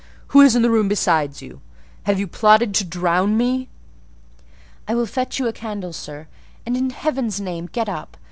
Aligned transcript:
Who 0.29 0.41
is 0.41 0.55
in 0.55 0.63
the 0.63 0.71
room 0.71 0.87
besides 0.87 1.43
you? 1.43 1.61
Have 2.05 2.17
you 2.19 2.25
plotted 2.25 2.73
to 2.73 2.83
drown 2.83 3.37
me?" 3.37 3.69
"I 4.87 4.95
will 4.95 5.05
fetch 5.05 5.37
you 5.37 5.45
a 5.47 5.53
candle, 5.53 5.93
sir; 5.93 6.27
and, 6.65 6.75
in 6.75 6.89
Heaven's 6.89 7.39
name, 7.39 7.67
get 7.71 7.87
up. 7.87 8.17